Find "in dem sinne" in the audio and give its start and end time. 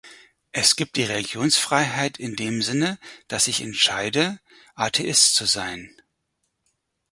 2.17-2.97